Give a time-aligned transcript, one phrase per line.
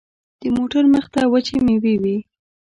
[0.41, 2.17] د موټر مخته وچې مېوې وې.